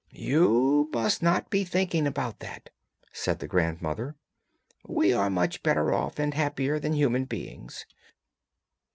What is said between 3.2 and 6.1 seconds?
the grandmother; 'we are much better